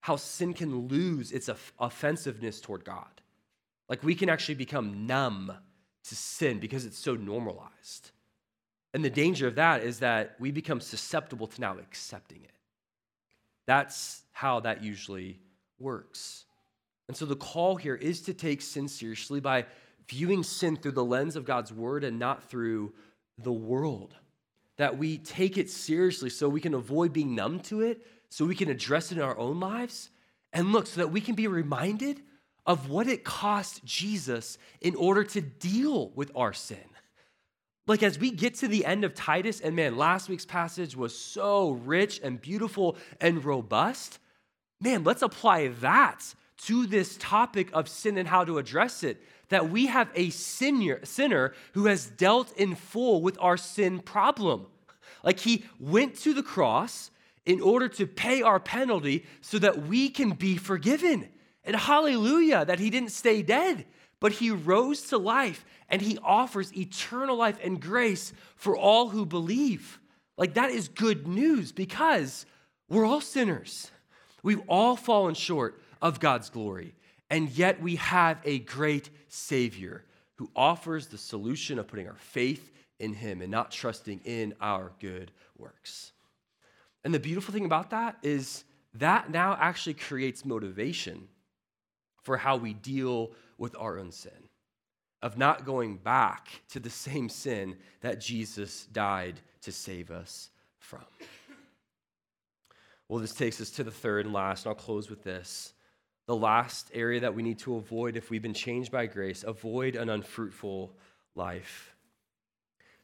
[0.00, 3.20] how sin can lose its offensiveness toward God.
[3.90, 5.52] Like we can actually become numb
[6.04, 8.12] to sin because it's so normalized.
[8.94, 12.56] And the danger of that is that we become susceptible to now accepting it.
[13.66, 15.38] That's how that usually
[15.78, 16.43] works.
[17.08, 19.66] And so the call here is to take sin seriously by
[20.08, 22.94] viewing sin through the lens of God's word and not through
[23.38, 24.14] the world.
[24.76, 28.56] That we take it seriously so we can avoid being numb to it, so we
[28.56, 30.10] can address it in our own lives.
[30.52, 32.20] And look, so that we can be reminded
[32.66, 36.78] of what it cost Jesus in order to deal with our sin.
[37.86, 41.16] Like, as we get to the end of Titus, and man, last week's passage was
[41.16, 44.18] so rich and beautiful and robust.
[44.80, 49.22] Man, let's apply that to this topic of sin and how to address it.
[49.48, 54.66] That we have a sinner, who has dealt in full with our sin problem.
[55.22, 57.10] Like, he went to the cross
[57.46, 61.28] in order to pay our penalty so that we can be forgiven.
[61.64, 63.86] And hallelujah that he didn't stay dead,
[64.20, 69.26] but he rose to life and he offers eternal life and grace for all who
[69.26, 69.98] believe.
[70.36, 72.46] Like that is good news because
[72.88, 73.90] we're all sinners.
[74.42, 76.94] We've all fallen short of God's glory.
[77.30, 82.70] And yet we have a great Savior who offers the solution of putting our faith
[83.00, 86.12] in Him and not trusting in our good works.
[87.02, 91.26] And the beautiful thing about that is that now actually creates motivation
[92.22, 94.48] for how we deal with our own sin,
[95.22, 101.04] of not going back to the same sin that Jesus died to save us from.
[103.08, 105.72] Well, this takes us to the third and last, and I'll close with this.
[106.26, 109.94] The last area that we need to avoid if we've been changed by grace avoid
[109.96, 110.94] an unfruitful
[111.34, 111.94] life.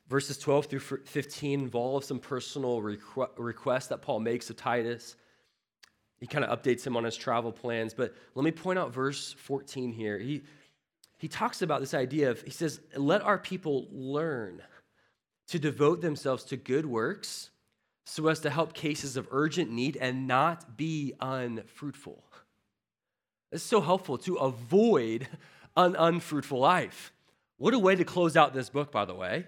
[0.08, 5.16] Verses 12 through 15 involve some personal requ- requests that Paul makes of Titus.
[6.18, 7.94] He kind of updates him on his travel plans.
[7.94, 10.18] But let me point out verse 14 here.
[10.18, 10.42] He,
[11.18, 14.62] he talks about this idea of, he says, let our people learn
[15.48, 17.50] to devote themselves to good works
[18.04, 22.24] so as to help cases of urgent need and not be unfruitful.
[23.52, 25.26] It's so helpful to avoid
[25.76, 27.12] an unfruitful life.
[27.58, 29.46] What a way to close out this book, by the way,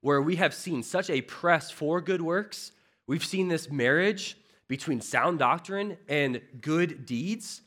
[0.00, 2.72] where we have seen such a press for good works.
[3.06, 4.36] We've seen this marriage
[4.68, 7.62] between sound doctrine and good deeds.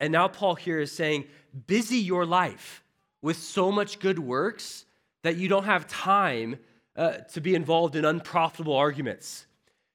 [0.00, 1.26] And now Paul here is saying,
[1.66, 2.82] busy your life
[3.20, 4.86] with so much good works
[5.22, 6.58] that you don't have time
[6.96, 9.46] uh, to be involved in unprofitable arguments.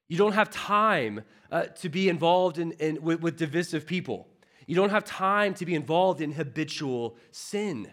[0.08, 4.28] You don't have time uh, to be involved in, in with, with divisive people.
[4.72, 7.91] You don't have time to be involved in habitual sin.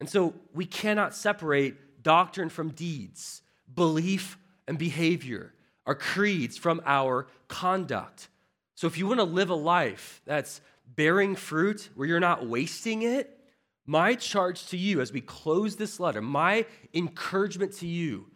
[0.00, 3.40] And so we cannot separate doctrine from deeds,
[3.72, 4.36] belief
[4.66, 5.54] and behavior,
[5.86, 8.30] our creeds from our conduct.
[8.74, 13.02] So if you want to live a life that's bearing fruit, where you're not wasting
[13.02, 13.38] it,
[13.86, 18.26] my charge to you as we close this letter, my encouragement to you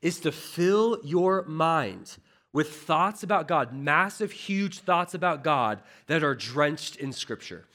[0.00, 2.18] is to fill your mind
[2.56, 7.66] with thoughts about God, massive, huge thoughts about God that are drenched in Scripture.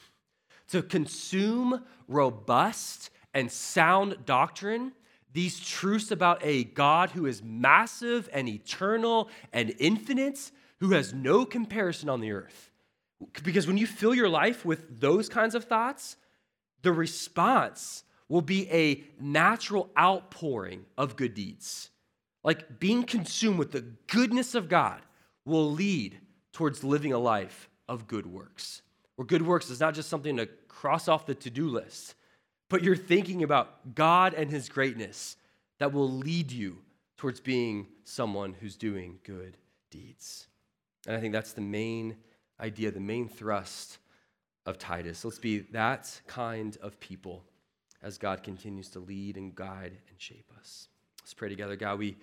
[0.70, 4.90] To consume robust and sound doctrine,
[5.32, 11.44] these truths about a God who is massive and eternal and infinite, who has no
[11.44, 12.72] comparison on the earth.
[13.44, 16.16] Because when you fill your life with those kinds of thoughts,
[16.82, 21.91] the response will be a natural outpouring of good deeds.
[22.44, 25.00] Like being consumed with the goodness of God
[25.44, 26.18] will lead
[26.52, 28.82] towards living a life of good works.
[29.16, 32.14] Where good works is not just something to cross off the to do list,
[32.68, 35.36] but you're thinking about God and His greatness
[35.78, 36.78] that will lead you
[37.16, 39.56] towards being someone who's doing good
[39.90, 40.48] deeds.
[41.06, 42.16] And I think that's the main
[42.60, 43.98] idea, the main thrust
[44.66, 45.24] of Titus.
[45.24, 47.44] Let's be that kind of people
[48.02, 50.88] as God continues to lead and guide and shape us.
[51.22, 51.76] Let's pray together.
[51.76, 52.16] God, we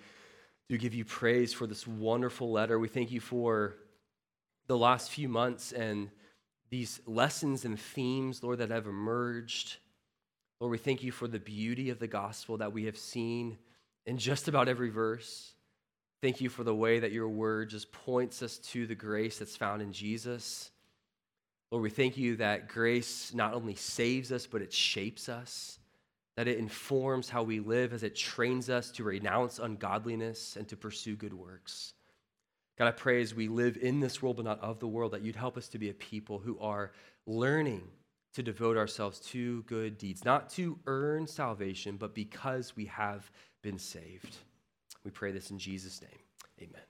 [0.68, 2.78] do give you praise for this wonderful letter.
[2.78, 3.74] We thank you for
[4.66, 6.10] the last few months and
[6.68, 9.78] these lessons and themes, Lord, that have emerged.
[10.60, 13.58] Lord, we thank you for the beauty of the gospel that we have seen
[14.06, 15.54] in just about every verse.
[16.22, 19.56] Thank you for the way that your word just points us to the grace that's
[19.56, 20.70] found in Jesus.
[21.72, 25.79] Lord, we thank you that grace not only saves us, but it shapes us,
[26.36, 30.76] that it informs how we live as it trains us to renounce ungodliness and to
[30.76, 31.94] pursue good works.
[32.78, 35.22] God, I pray as we live in this world but not of the world, that
[35.22, 36.92] you'd help us to be a people who are
[37.26, 37.82] learning
[38.32, 43.30] to devote ourselves to good deeds, not to earn salvation, but because we have
[43.62, 44.36] been saved.
[45.04, 46.20] We pray this in Jesus' name.
[46.62, 46.89] Amen.